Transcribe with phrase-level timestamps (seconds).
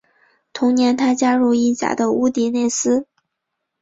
[0.51, 3.05] 同年他加入意甲的乌迪内斯。